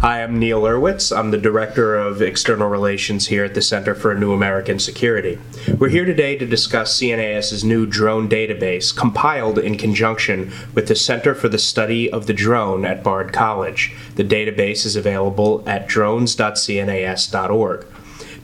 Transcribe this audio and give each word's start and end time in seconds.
Hi, 0.00 0.22
I'm 0.22 0.38
Neal 0.38 0.62
Urwitz. 0.62 1.10
I'm 1.10 1.32
the 1.32 1.38
Director 1.38 1.96
of 1.96 2.22
External 2.22 2.68
Relations 2.68 3.26
here 3.26 3.42
at 3.44 3.54
the 3.54 3.60
Center 3.60 3.96
for 3.96 4.14
New 4.14 4.32
American 4.32 4.78
Security. 4.78 5.40
We're 5.76 5.88
here 5.88 6.04
today 6.04 6.38
to 6.38 6.46
discuss 6.46 6.96
CNAS's 6.96 7.64
new 7.64 7.84
drone 7.84 8.28
database, 8.28 8.96
compiled 8.96 9.58
in 9.58 9.76
conjunction 9.76 10.52
with 10.72 10.86
the 10.86 10.94
Center 10.94 11.34
for 11.34 11.48
the 11.48 11.58
Study 11.58 12.08
of 12.08 12.28
the 12.28 12.32
Drone 12.32 12.84
at 12.84 13.02
Bard 13.02 13.32
College. 13.32 13.92
The 14.14 14.22
database 14.22 14.86
is 14.86 14.94
available 14.94 15.64
at 15.66 15.88
drones.cnas.org. 15.88 17.86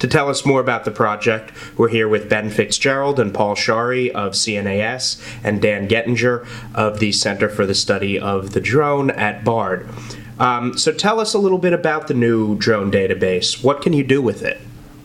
To 0.01 0.09
tell 0.09 0.29
us 0.29 0.45
more 0.45 0.61
about 0.61 0.85
the 0.85 0.91
project, 0.91 1.53
we're 1.79 1.89
here 1.89 2.09
with 2.09 2.29
Ben 2.29 2.51
Fitzgerald 2.51 3.21
and 3.21 3.33
Paul 3.33 3.55
Scharre 3.55 4.11
of 4.11 4.33
CNAS 4.33 5.23
and 5.45 5.63
Dan 5.63 5.87
Gettinger 5.87 6.49
of 6.75 6.99
the 6.99 7.13
Center 7.13 7.49
for 7.49 7.65
the 7.65 7.77
Study 7.77 8.19
of 8.19 8.55
the 8.55 8.61
Drone 8.61 9.11
at 9.11 9.45
Bard. 9.45 9.89
Um, 10.39 10.77
so 10.77 10.93
tell 10.93 11.21
us 11.21 11.35
a 11.35 11.39
little 11.39 11.59
bit 11.59 11.73
about 11.73 12.09
the 12.09 12.15
new 12.15 12.57
drone 12.57 12.91
database. 12.91 13.63
What 13.63 13.83
can 13.83 13.93
you 13.93 14.05
do 14.05 14.21
with 14.21 14.43
it? 14.43 14.61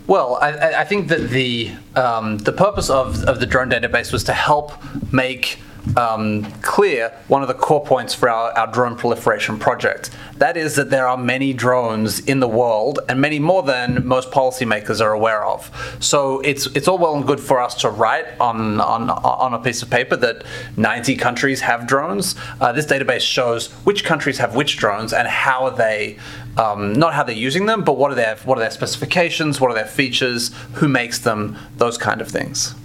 Well, 0.08 0.40
I, 0.42 0.82
I 0.82 0.84
think 0.86 1.08
that 1.10 1.30
the 1.30 1.72
um, 1.96 2.40
the 2.40 2.52
purpose 2.52 2.90
of, 2.90 3.24
of 3.26 3.40
the 3.40 3.46
drone 3.46 3.70
database 3.70 4.12
was 4.12 4.24
to 4.24 4.34
help 4.34 4.74
make 5.14 5.60
um, 5.98 6.52
clear 6.62 7.14
one 7.28 7.42
of 7.42 7.48
the 7.48 7.54
core 7.54 7.84
points 7.84 8.14
for 8.14 8.30
our, 8.30 8.52
our 8.58 8.68
drone 8.68 8.96
proliferation 8.96 9.58
project. 9.58 10.12
That 10.38 10.58
is 10.58 10.76
that 10.76 10.90
there 10.90 11.08
are 11.08 11.18
many 11.18 11.54
drones 11.54 12.20
in 12.20 12.40
the 12.40 12.48
world, 12.48 13.00
and 13.10 13.20
many 13.20 13.40
more 13.40 13.64
than 13.64 14.08
most 14.08 14.32
policymakers 14.32 15.02
are 15.02 15.12
aware 15.12 15.46
of. 15.46 15.70
So 16.00 16.40
it's 16.42 16.68
it's 16.68 16.88
all 16.88 16.98
well 16.98 17.16
and 17.16 17.26
good 17.26 17.40
for 17.40 17.60
us 17.60 17.76
to 17.82 17.90
write 17.90 18.26
on 18.40 18.80
on, 18.80 19.10
on 19.10 19.54
a 19.54 19.60
piece 19.60 19.82
of 19.82 19.90
paper 19.90 20.16
that 20.18 20.44
90 20.78 21.16
countries 21.16 21.62
have 21.62 21.88
drones. 21.88 22.36
Uh, 22.62 22.72
this 22.72 22.86
database 22.86 23.22
shows 23.22 23.72
which 23.86 24.04
countries 24.04 24.38
have 24.38 24.56
which 24.56 24.78
drones 24.78 25.14
and 25.14 25.28
how 25.28 25.66
are 25.66 25.76
they. 25.76 26.18
Um, 26.58 26.92
not 26.92 27.14
how 27.14 27.24
they're 27.24 27.36
using 27.36 27.68
them, 27.68 27.84
but 27.84 27.98
what 27.98 28.12
are 28.12 28.16
their 28.16 28.36
what 28.38 28.58
are 28.58 28.62
their 28.62 28.72
specifications, 28.72 29.62
what 29.62 29.72
are 29.72 29.76
their 29.76 29.86
features, 29.86 30.52
who 30.74 30.90
makes 30.90 31.20
them, 31.20 31.58
those 31.78 31.98
kind 31.98 32.20
of 32.20 32.28
things. 32.28 32.76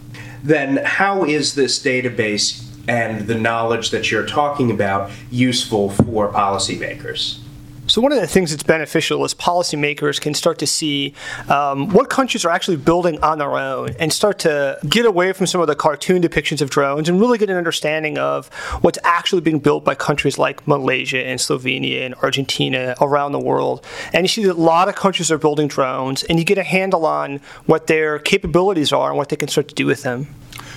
Then, 0.44 0.76
how 0.84 1.24
is 1.24 1.54
this 1.54 1.82
database 1.82 2.63
and 2.88 3.26
the 3.26 3.34
knowledge 3.34 3.90
that 3.90 4.10
you're 4.10 4.26
talking 4.26 4.70
about 4.70 5.10
useful 5.30 5.90
for 5.90 6.32
policymakers? 6.32 7.38
So 7.86 8.00
one 8.00 8.12
of 8.12 8.20
the 8.20 8.26
things 8.26 8.50
that's 8.50 8.62
beneficial 8.62 9.22
is 9.26 9.34
policymakers 9.34 10.18
can 10.18 10.32
start 10.32 10.58
to 10.60 10.66
see 10.66 11.12
um, 11.50 11.90
what 11.90 12.08
countries 12.08 12.42
are 12.46 12.50
actually 12.50 12.78
building 12.78 13.22
on 13.22 13.38
their 13.38 13.58
own 13.58 13.90
and 14.00 14.10
start 14.10 14.38
to 14.40 14.78
get 14.88 15.04
away 15.04 15.34
from 15.34 15.46
some 15.46 15.60
of 15.60 15.66
the 15.66 15.74
cartoon 15.74 16.22
depictions 16.22 16.62
of 16.62 16.70
drones 16.70 17.10
and 17.10 17.20
really 17.20 17.36
get 17.36 17.50
an 17.50 17.56
understanding 17.56 18.16
of 18.16 18.48
what's 18.80 18.98
actually 19.04 19.42
being 19.42 19.58
built 19.58 19.84
by 19.84 19.94
countries 19.94 20.38
like 20.38 20.66
Malaysia 20.66 21.22
and 21.26 21.38
Slovenia 21.38 22.06
and 22.06 22.14
Argentina 22.16 22.94
around 23.02 23.32
the 23.32 23.38
world. 23.40 23.84
And 24.14 24.24
you 24.24 24.28
see 24.28 24.44
that 24.44 24.56
a 24.56 24.60
lot 24.60 24.88
of 24.88 24.94
countries 24.94 25.30
are 25.30 25.38
building 25.38 25.68
drones 25.68 26.22
and 26.24 26.38
you 26.38 26.44
get 26.46 26.56
a 26.56 26.62
handle 26.64 27.04
on 27.04 27.40
what 27.66 27.86
their 27.86 28.18
capabilities 28.18 28.94
are 28.94 29.10
and 29.10 29.18
what 29.18 29.28
they 29.28 29.36
can 29.36 29.48
start 29.48 29.68
to 29.68 29.74
do 29.74 29.84
with 29.84 30.04
them. 30.04 30.26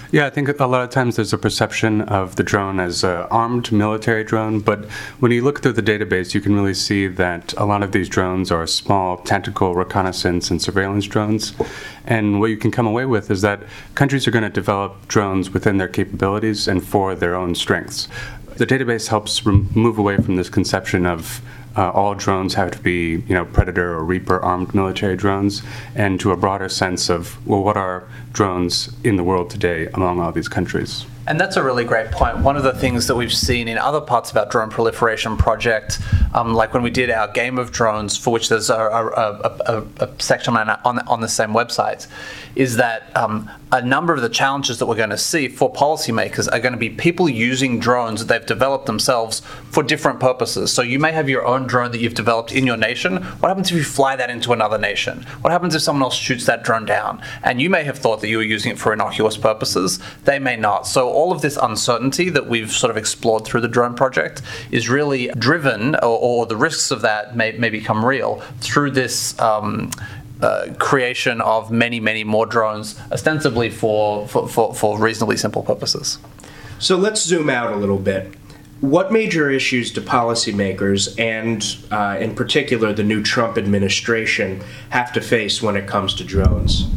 Yeah, 0.10 0.26
I 0.26 0.30
think 0.30 0.48
a 0.48 0.66
lot 0.66 0.84
of 0.84 0.90
times 0.90 1.18
there's 1.18 1.34
a 1.34 1.38
perception 1.38 2.02
of 2.04 2.38
the 2.38 2.44
drone 2.44 2.80
as 2.80 3.04
an 3.04 3.28
armed 3.30 3.74
military 3.74 4.24
drone, 4.24 4.62
but 4.62 4.86
when 5.20 5.34
you 5.34 5.44
look 5.44 5.62
through 5.62 5.74
the 5.74 5.82
database, 5.82 6.34
you 6.34 6.40
can 6.40 6.56
really 6.56 6.76
see 6.76 7.08
that 7.08 7.54
a 7.58 7.66
lot 7.66 7.84
of 7.84 7.92
these 7.92 8.08
drones 8.08 8.50
are 8.50 8.66
small 8.68 9.18
tactical 9.18 9.76
reconnaissance 9.76 10.50
and 10.50 10.62
surveillance 10.62 11.08
drones. 11.08 11.54
And 12.06 12.40
what 12.40 12.52
you 12.52 12.56
can 12.56 12.72
come 12.72 12.88
away 12.88 13.04
with 13.04 13.30
is 13.30 13.42
that 13.42 13.64
countries 13.96 14.26
are 14.30 14.32
going 14.32 14.46
to 14.46 14.50
develop 14.50 15.10
drones 15.10 15.50
within 15.50 15.78
their 15.78 15.90
capabilities 15.90 16.70
and 16.70 16.82
for 16.82 17.14
their 17.14 17.36
own 17.36 17.54
strengths. 17.54 18.08
The 18.56 18.66
database 18.66 19.10
helps 19.10 19.46
move 19.46 19.98
away 19.98 20.16
from 20.16 20.38
this 20.38 20.50
conception 20.50 21.06
of 21.06 21.42
uh, 21.78 21.92
all 21.92 22.16
drones 22.16 22.56
have 22.56 22.72
to 22.72 22.80
be, 22.80 23.24
you 23.28 23.36
know, 23.36 23.46
Predator 23.46 23.94
or 23.94 24.04
Reaper 24.04 24.40
armed 24.40 24.74
military 24.74 25.16
drones, 25.16 25.62
and 25.96 26.20
to 26.20 26.32
a 26.32 26.38
broader 26.38 26.70
sense 26.70 27.10
of, 27.10 27.38
well, 27.48 27.64
what 27.64 27.78
are 27.78 28.08
drones 28.34 28.92
in 29.04 29.16
the 29.16 29.24
world 29.24 29.50
today 29.50 29.88
among 29.94 30.20
all 30.20 30.32
these 30.32 30.48
countries? 30.48 31.06
And 31.28 31.40
that's 31.40 31.58
a 31.58 31.64
really 31.64 31.84
great 31.84 32.10
point. 32.10 32.38
One 32.38 32.56
of 32.56 32.64
the 32.64 32.74
things 32.74 33.08
that 33.08 33.16
we've 33.16 33.34
seen 33.34 33.68
in 33.68 33.78
other 33.78 34.00
parts 34.00 34.32
of 34.32 34.38
our 34.38 34.46
drone 34.46 34.70
proliferation 34.70 35.36
project, 35.36 36.00
um, 36.34 36.54
like 36.54 36.74
when 36.74 36.84
we 36.84 36.90
did 36.90 37.10
our 37.10 37.28
game 37.28 37.58
of 37.58 37.72
drones, 37.72 38.18
for 38.18 38.32
which 38.32 38.50
there's 38.50 38.70
a, 38.70 38.76
a, 38.76 39.62
a, 39.66 39.84
a 40.06 40.22
section 40.22 40.56
on, 40.58 40.70
on, 40.70 41.00
on, 41.08 41.22
the 41.22 41.28
same 41.28 41.50
website, 41.50 42.08
is 42.56 42.78
that 42.78 43.16
um, 43.16 43.50
a 43.72 43.82
number 43.82 44.14
of 44.14 44.22
the 44.22 44.30
challenges 44.30 44.80
that 44.80 44.86
we're 44.86 44.96
going 44.96 45.10
to 45.10 45.18
see 45.18 45.48
for 45.48 45.72
policymakers 45.72 46.52
are 46.52 46.60
going 46.60 46.74
to 46.74 46.80
be 46.80 46.90
people 46.90 47.28
using 47.28 47.80
drones 47.80 48.26
that 48.26 48.28
they've 48.28 48.48
developed 48.48 48.86
themselves 48.86 49.42
for 49.72 49.84
different 49.84 50.20
purposes. 50.20 50.72
So 50.72 50.82
you 50.82 51.00
may 51.00 51.12
have 51.12 51.28
your 51.28 51.46
own 51.46 51.68
drone 51.68 51.92
that 51.92 52.00
you've 52.00 52.14
developed 52.14 52.52
in 52.52 52.66
your 52.66 52.78
nation. 52.78 53.18
What 53.18 53.50
happens 53.50 53.70
if 53.70 53.78
you 53.78 53.84
fly 53.84 54.16
that 54.16 54.30
into 54.30 54.54
another 54.54 54.78
nation? 54.78 55.24
What 55.42 55.52
happens 55.52 55.76
if 55.76 55.82
someone 55.82 56.04
else 56.04 56.16
shoots 56.16 56.46
that 56.46 56.64
drone 56.64 56.86
down? 56.86 57.22
And 57.44 57.62
you 57.62 57.70
may 57.70 57.84
have 57.84 58.00
thought 58.00 58.22
that 58.22 58.30
you 58.30 58.38
were 58.38 58.44
using 58.44 58.72
it 58.72 58.80
for 58.80 58.94
innocuous 58.94 59.38
purposes. 59.38 60.00
They 60.24 60.40
may 60.40 60.56
not. 60.56 60.88
So 60.88 61.10
all 61.10 61.32
of 61.32 61.42
this 61.42 61.58
uncertainty 61.58 62.30
that 62.30 62.48
we've 62.48 62.72
sort 62.72 62.92
of 62.92 62.98
explored 62.98 63.46
through 63.46 63.62
the 63.62 63.68
drone 63.68 63.96
project 63.96 64.42
is 64.72 64.90
really 64.90 65.28
driven, 65.38 65.96
or, 65.96 66.17
or 66.18 66.46
the 66.46 66.58
risks 66.58 66.92
of 66.92 67.02
that 67.02 67.36
may, 67.36 67.52
may 67.54 67.70
become 67.70 68.04
real 68.04 68.42
through 68.60 68.92
this. 68.92 69.40
Um, 69.40 69.92
uh, 70.40 70.68
creation 70.78 71.42
of 71.42 71.72
many, 71.72 72.00
many 72.00 72.24
more 72.24 72.46
drones, 72.46 73.00
ostensibly 73.12 73.72
for, 73.72 74.28
for, 74.28 74.48
for, 74.48 74.72
for 74.76 75.00
reasonably 75.00 75.36
simple 75.36 75.64
purposes. 75.64 76.20
So 76.78 76.96
let's 76.96 77.24
zoom 77.24 77.50
out 77.50 77.74
a 77.74 77.76
little 77.76 77.98
bit. 77.98 78.36
What 78.82 79.12
major 79.12 79.50
issues 79.50 79.92
do 79.92 80.02
policymakers 80.02 81.20
and, 81.20 81.66
uh, 81.90 82.18
in 82.20 82.36
particular, 82.36 82.94
the 82.94 83.04
new 83.04 83.24
Trump 83.24 83.58
administration 83.58 84.62
have 84.92 85.12
to 85.14 85.22
face 85.22 85.60
when 85.60 85.76
it 85.76 85.88
comes 85.88 86.14
to 86.16 86.24
drones? 86.24 86.88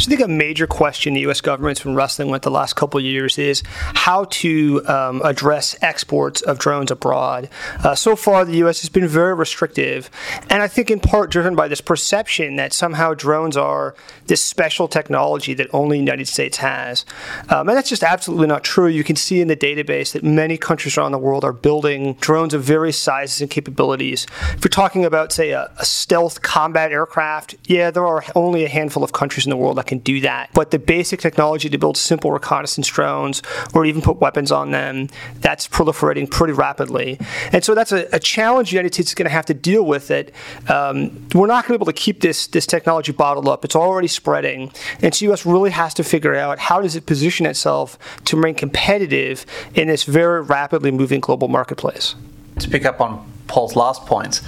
So 0.00 0.06
I 0.06 0.16
think 0.16 0.20
a 0.22 0.28
major 0.28 0.66
question 0.66 1.12
the 1.12 1.20
U.S. 1.20 1.42
government's 1.42 1.82
been 1.82 1.94
wrestling 1.94 2.30
with 2.30 2.40
the 2.40 2.50
last 2.50 2.74
couple 2.74 2.96
of 2.96 3.04
years 3.04 3.36
is 3.36 3.62
how 3.66 4.24
to 4.30 4.82
um, 4.88 5.20
address 5.22 5.76
exports 5.82 6.40
of 6.40 6.58
drones 6.58 6.90
abroad. 6.90 7.50
Uh, 7.84 7.94
so 7.94 8.16
far, 8.16 8.46
the 8.46 8.56
U.S. 8.58 8.80
has 8.80 8.88
been 8.88 9.06
very 9.06 9.34
restrictive, 9.34 10.08
and 10.48 10.62
I 10.62 10.68
think 10.68 10.90
in 10.90 11.00
part 11.00 11.30
driven 11.30 11.54
by 11.54 11.68
this 11.68 11.82
perception 11.82 12.56
that 12.56 12.72
somehow 12.72 13.12
drones 13.12 13.58
are 13.58 13.94
this 14.24 14.42
special 14.42 14.88
technology 14.88 15.52
that 15.52 15.68
only 15.74 15.98
the 15.98 16.04
United 16.04 16.28
States 16.28 16.56
has. 16.56 17.04
Um, 17.50 17.68
and 17.68 17.76
that's 17.76 17.90
just 17.90 18.02
absolutely 18.02 18.46
not 18.46 18.64
true. 18.64 18.86
You 18.86 19.04
can 19.04 19.16
see 19.16 19.42
in 19.42 19.48
the 19.48 19.56
database 19.56 20.12
that 20.12 20.24
many 20.24 20.56
countries 20.56 20.96
around 20.96 21.12
the 21.12 21.18
world 21.18 21.44
are 21.44 21.52
building 21.52 22.14
drones 22.14 22.54
of 22.54 22.62
various 22.62 22.96
sizes 22.96 23.42
and 23.42 23.50
capabilities. 23.50 24.26
If 24.54 24.64
you're 24.64 24.70
talking 24.70 25.04
about, 25.04 25.30
say, 25.30 25.50
a, 25.50 25.70
a 25.76 25.84
stealth 25.84 26.40
combat 26.40 26.90
aircraft, 26.90 27.56
yeah, 27.64 27.90
there 27.90 28.06
are 28.06 28.24
only 28.34 28.64
a 28.64 28.68
handful 28.70 29.04
of 29.04 29.12
countries 29.12 29.44
in 29.44 29.50
the 29.50 29.58
world 29.58 29.76
that 29.76 29.89
can 29.90 29.98
do 29.98 30.20
that. 30.20 30.50
But 30.54 30.70
the 30.70 30.78
basic 30.78 31.20
technology 31.20 31.68
to 31.68 31.76
build 31.76 31.96
simple 31.96 32.30
reconnaissance 32.30 32.86
drones 32.86 33.42
or 33.74 33.84
even 33.84 34.00
put 34.00 34.18
weapons 34.18 34.50
on 34.50 34.70
them, 34.70 35.08
that's 35.40 35.68
proliferating 35.68 36.30
pretty 36.30 36.54
rapidly. 36.54 37.18
And 37.52 37.62
so 37.62 37.74
that's 37.74 37.92
a, 37.92 38.08
a 38.12 38.20
challenge 38.20 38.70
the 38.70 38.76
United 38.76 38.94
States 38.94 39.10
is 39.10 39.14
going 39.14 39.26
to 39.26 39.32
have 39.32 39.46
to 39.46 39.54
deal 39.54 39.84
with 39.84 40.10
it. 40.10 40.32
Um, 40.68 41.28
we're 41.34 41.48
not 41.48 41.66
going 41.66 41.74
to 41.74 41.78
be 41.78 41.82
able 41.82 41.86
to 41.86 41.92
keep 41.92 42.20
this, 42.20 42.46
this 42.46 42.66
technology 42.66 43.12
bottled 43.12 43.48
up. 43.48 43.64
It's 43.64 43.76
already 43.76 44.08
spreading. 44.08 44.70
And 45.02 45.12
so 45.12 45.26
U.S. 45.26 45.44
really 45.44 45.70
has 45.70 45.92
to 45.94 46.04
figure 46.04 46.34
out 46.34 46.58
how 46.60 46.80
does 46.80 46.94
it 46.94 47.04
position 47.06 47.44
itself 47.44 47.98
to 48.26 48.36
remain 48.36 48.54
competitive 48.54 49.44
in 49.74 49.88
this 49.88 50.04
very 50.04 50.40
rapidly 50.40 50.92
moving 50.92 51.20
global 51.20 51.48
marketplace. 51.48 52.14
To 52.60 52.70
pick 52.70 52.84
up 52.84 53.00
on 53.00 53.30
Paul's 53.48 53.74
last 53.74 54.06
point, 54.06 54.40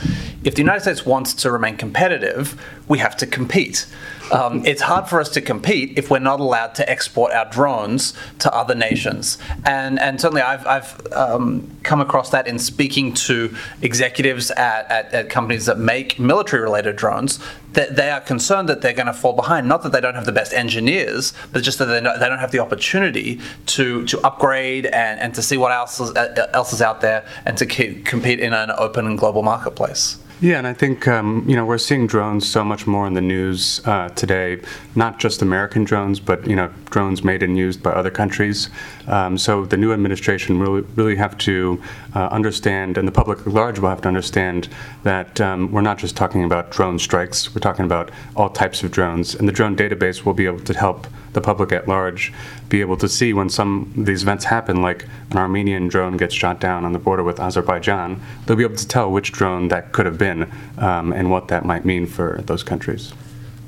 if 0.44 0.54
the 0.54 0.60
United 0.60 0.80
States 0.80 1.06
wants 1.06 1.34
to 1.34 1.50
remain 1.50 1.76
competitive, 1.76 2.60
we 2.88 2.98
have 2.98 3.16
to 3.18 3.26
compete. 3.26 3.86
Um, 4.32 4.64
it's 4.64 4.80
hard 4.82 5.08
for 5.08 5.20
us 5.20 5.28
to 5.30 5.40
compete 5.40 5.98
if 5.98 6.10
we're 6.10 6.18
not 6.18 6.40
allowed 6.40 6.74
to 6.76 6.88
export 6.88 7.32
our 7.32 7.44
drones 7.50 8.14
to 8.38 8.52
other 8.54 8.74
nations. 8.74 9.36
And 9.66 10.00
and 10.00 10.20
certainly 10.20 10.42
I've, 10.42 10.66
I've 10.66 11.12
um, 11.12 11.70
come 11.82 12.00
across 12.00 12.30
that 12.30 12.46
in 12.46 12.58
speaking 12.58 13.12
to 13.14 13.54
executives 13.82 14.50
at, 14.52 14.90
at, 14.90 15.12
at 15.12 15.28
companies 15.28 15.66
that 15.66 15.78
make 15.78 16.18
military 16.18 16.62
related 16.62 16.96
drones 16.96 17.40
that 17.74 17.96
they 17.96 18.10
are 18.10 18.20
concerned 18.20 18.68
that 18.68 18.80
they're 18.82 18.92
going 18.92 19.06
to 19.06 19.12
fall 19.12 19.32
behind. 19.32 19.68
Not 19.68 19.82
that 19.82 19.92
they 19.92 20.00
don't 20.00 20.14
have 20.14 20.26
the 20.26 20.32
best 20.32 20.52
engineers, 20.52 21.32
but 21.52 21.62
just 21.62 21.78
that 21.78 21.86
they 21.86 22.00
don't, 22.00 22.18
they 22.18 22.28
don't 22.28 22.38
have 22.38 22.52
the 22.52 22.58
opportunity 22.58 23.40
to 23.66 24.04
to 24.06 24.20
upgrade 24.26 24.86
and, 24.86 25.20
and 25.20 25.34
to 25.34 25.42
see 25.42 25.56
what 25.56 25.72
else 25.72 26.00
is, 26.00 26.10
uh, 26.16 26.48
else 26.54 26.72
is 26.72 26.80
out 26.80 27.00
there 27.00 27.26
and 27.44 27.58
to 27.58 27.66
keep, 27.66 28.06
compete 28.06 28.40
in 28.40 28.52
an 28.54 28.70
open 28.78 29.06
and 29.06 29.18
global 29.18 29.42
marketplace. 29.42 30.18
Yeah, 30.42 30.58
and 30.58 30.66
I 30.66 30.72
think 30.72 31.06
um, 31.06 31.44
you 31.46 31.54
know 31.54 31.64
we're 31.64 31.78
seeing 31.78 32.08
drones 32.08 32.48
so 32.48 32.64
much 32.64 32.84
more 32.84 33.06
in 33.06 33.14
the 33.14 33.20
news 33.20 33.80
uh, 33.84 34.08
today. 34.08 34.60
Not 34.96 35.20
just 35.20 35.40
American 35.40 35.84
drones, 35.84 36.18
but 36.18 36.44
you 36.48 36.56
know 36.56 36.68
drones 36.90 37.22
made 37.22 37.44
and 37.44 37.56
used 37.56 37.80
by 37.80 37.92
other 37.92 38.10
countries. 38.10 38.68
Um, 39.06 39.38
so 39.38 39.64
the 39.64 39.76
new 39.76 39.92
administration 39.92 40.58
really 40.58 40.80
really 40.96 41.14
have 41.14 41.38
to 41.46 41.80
uh, 42.16 42.26
understand, 42.32 42.98
and 42.98 43.06
the 43.06 43.12
public 43.12 43.38
at 43.38 43.46
large 43.46 43.78
will 43.78 43.90
have 43.90 44.00
to 44.00 44.08
understand 44.08 44.68
that 45.04 45.40
um, 45.40 45.70
we're 45.70 45.80
not 45.80 45.98
just 45.98 46.16
talking 46.16 46.42
about 46.42 46.72
drone 46.72 46.98
strikes. 46.98 47.54
We're 47.54 47.60
talking 47.60 47.84
about 47.84 48.10
all 48.34 48.50
types 48.50 48.82
of 48.82 48.90
drones, 48.90 49.36
and 49.36 49.46
the 49.46 49.52
drone 49.52 49.76
database 49.76 50.24
will 50.24 50.34
be 50.34 50.46
able 50.46 50.64
to 50.64 50.74
help 50.74 51.06
the 51.32 51.40
public 51.40 51.72
at 51.72 51.88
large 51.88 52.32
be 52.68 52.80
able 52.80 52.96
to 52.96 53.08
see 53.08 53.32
when 53.32 53.48
some 53.48 53.92
these 53.96 54.22
events 54.22 54.44
happen, 54.44 54.82
like 54.82 55.06
an 55.30 55.38
Armenian 55.38 55.88
drone 55.88 56.16
gets 56.16 56.34
shot 56.34 56.60
down 56.60 56.84
on 56.84 56.92
the 56.92 56.98
border 56.98 57.22
with 57.22 57.40
Azerbaijan, 57.40 58.20
they'll 58.46 58.56
be 58.56 58.64
able 58.64 58.76
to 58.76 58.88
tell 58.88 59.10
which 59.10 59.32
drone 59.32 59.68
that 59.68 59.92
could 59.92 60.06
have 60.06 60.18
been 60.18 60.50
um, 60.78 61.12
and 61.12 61.30
what 61.30 61.48
that 61.48 61.64
might 61.64 61.84
mean 61.84 62.06
for 62.06 62.40
those 62.46 62.62
countries. 62.62 63.12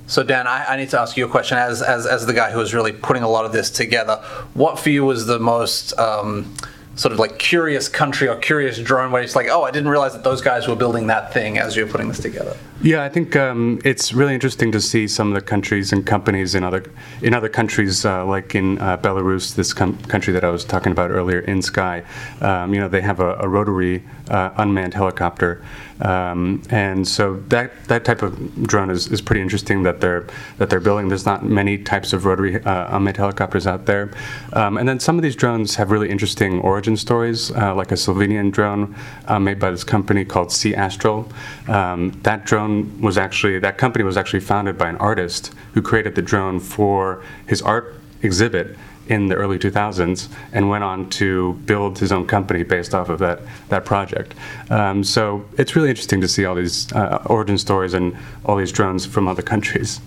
So 0.07 0.23
Dan, 0.23 0.47
I, 0.47 0.65
I, 0.67 0.77
need 0.77 0.91
to 0.91 1.01
ask 1.01 1.17
you 1.17 1.25
a 1.25 1.29
question 1.29 1.57
as, 1.57 1.81
as 1.81 2.07
as 2.07 2.27
the 2.27 2.35
guy 2.35 2.51
who 2.51 2.59
was 2.59 2.75
really 2.75 2.93
putting 2.93 3.23
a 3.23 3.29
lot 3.29 3.47
of 3.47 3.53
this 3.53 3.71
together. 3.71 4.17
What 4.53 4.79
for 4.79 4.91
you 4.91 5.05
was 5.05 5.25
the 5.25 5.39
most 5.39 5.99
um, 5.99 6.55
sort 6.97 7.13
of 7.13 7.19
like 7.19 7.39
curious 7.39 7.89
country 7.89 8.29
or 8.29 8.37
curious 8.37 8.79
drone 8.79 9.11
where 9.11 9.23
it's 9.23 9.35
like, 9.35 9.49
oh, 9.49 9.63
I 9.63 9.71
didn't 9.71 9.89
realize 9.89 10.13
that 10.13 10.25
those 10.25 10.41
guys 10.41 10.69
were 10.69 10.77
building 10.77 11.09
that 11.09 11.33
thing 11.33 11.59
as 11.59 11.77
you're 11.77 11.87
putting 11.87 12.09
this 12.09 12.21
together? 12.21 12.57
Yeah, 12.83 13.03
I 13.03 13.09
think 13.09 13.35
um, 13.35 13.81
it's 13.85 14.13
really 14.13 14.35
interesting 14.35 14.71
to 14.73 14.81
see 14.81 15.09
some 15.09 15.29
of 15.29 15.35
the 15.35 15.41
countries 15.41 15.93
and 15.93 16.05
companies 16.05 16.55
in 16.55 16.65
other 16.65 16.85
in 17.23 17.33
other 17.33 17.49
countries, 17.49 18.05
uh, 18.05 18.27
like 18.27 18.55
in 18.55 18.79
uh, 18.79 18.99
Belarus, 18.99 19.55
this 19.55 19.73
com- 19.73 19.97
country 20.05 20.33
that 20.35 20.45
I 20.45 20.51
was 20.51 20.65
talking 20.65 20.93
about 20.93 21.11
earlier, 21.11 21.43
InSky. 21.43 22.05
Um, 22.43 22.75
you 22.75 22.81
know, 22.81 22.89
they 22.89 23.01
have 23.01 23.21
a, 23.21 23.37
a 23.37 23.49
rotary 23.49 24.05
uh, 24.29 24.51
unmanned 24.59 24.93
helicopter, 24.93 25.65
um, 26.03 26.63
and 26.69 27.09
so 27.09 27.37
that 27.49 27.73
that 27.85 28.05
type 28.05 28.23
of 28.23 28.65
drone 28.65 28.91
is, 28.91 29.07
is 29.09 29.23
pretty 29.23 29.41
interesting 29.41 29.83
that 29.85 30.01
they're 30.01 30.27
that 30.59 30.69
they're 30.69 30.81
building. 30.81 31.09
There's 31.09 31.27
not 31.27 31.45
many 31.45 31.79
types 31.79 32.13
of 32.13 32.27
rotary 32.27 32.63
uh, 32.63 32.97
unmanned 32.97 33.17
helicopters 33.17 33.67
out 33.67 33.87
there, 33.87 34.11
um, 34.53 34.77
and 34.77 34.87
then 34.87 35.01
some 35.01 35.17
of 35.17 35.23
these 35.23 35.37
drones 35.37 35.77
have 35.77 35.91
really 35.91 36.11
interesting 36.11 36.61
origin 36.85 36.97
stories, 36.99 37.51
uh, 37.53 37.75
like 37.75 37.93
a 37.93 37.95
Slovenian 37.95 38.53
drone 38.53 38.95
uh, 39.27 39.39
made 39.39 39.59
by 39.59 39.71
this 39.71 39.85
company 39.85 40.23
called 40.23 40.53
C-Astral. 40.53 41.27
Um, 41.67 42.11
that 42.25 42.45
drone 42.45 43.01
was 43.01 43.17
actually 43.17 43.59
that 43.61 43.79
company 43.79 44.05
was 44.05 44.19
actually 44.19 44.41
founded 44.41 44.77
by 44.77 44.91
an 44.91 44.97
artist 44.97 45.55
who 45.73 45.81
created 45.81 46.15
the 46.15 46.21
drone 46.21 46.61
for 46.61 47.23
his 47.47 47.63
art 47.63 47.95
exhibit 48.21 48.77
in 49.09 49.29
the 49.29 49.35
early 49.35 49.59
2000s 49.59 50.29
and 50.53 50.69
went 50.69 50.85
on 50.85 51.09
to 51.09 51.55
build 51.65 51.99
his 51.99 52.13
own 52.13 52.27
company 52.27 52.63
based 52.63 52.95
off 52.95 53.09
of 53.09 53.19
that 53.19 53.41
that 53.71 53.87
project. 53.87 54.35
Um, 54.69 55.03
so 55.03 55.47
it's 55.57 55.75
really 55.75 55.89
interesting 55.89 56.21
to 56.21 56.29
see 56.29 56.45
all 56.45 56.55
these 56.55 56.93
uh, 56.93 57.23
origin 57.25 57.57
stories 57.57 57.95
and 57.95 58.15
all 58.45 58.57
these 58.57 58.73
drones 58.73 59.07
from 59.07 59.27
other 59.27 59.43
countries. 59.43 60.03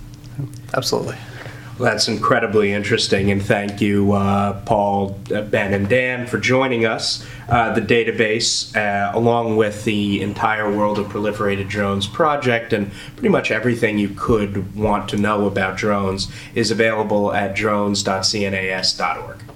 Absolutely. 0.75 1.17
That's 1.79 2.07
incredibly 2.07 2.73
interesting, 2.73 3.29
and 3.29 3.41
thank 3.41 3.81
you, 3.81 4.13
uh, 4.13 4.61
Paul, 4.61 5.19
uh, 5.33 5.41
Ben, 5.41 5.75
and 5.75 5.87
Dan, 5.87 6.25
for 6.25 6.39
joining 6.39 6.85
us. 6.85 7.23
Uh, 7.47 7.71
the 7.73 7.81
database, 7.81 8.75
uh, 8.75 9.15
along 9.15 9.57
with 9.57 9.83
the 9.83 10.21
entire 10.21 10.75
World 10.75 10.97
of 10.97 11.05
Proliferated 11.05 11.69
Drones 11.69 12.07
project, 12.07 12.73
and 12.73 12.91
pretty 13.15 13.29
much 13.29 13.51
everything 13.51 13.99
you 13.99 14.09
could 14.09 14.75
want 14.75 15.07
to 15.09 15.17
know 15.17 15.45
about 15.45 15.77
drones, 15.77 16.29
is 16.55 16.71
available 16.71 17.31
at 17.31 17.55
drones.cnas.org. 17.55 19.46